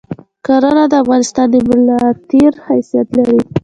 [0.45, 3.41] کرهنه د افغانستان د ملاتیر حیثیت لری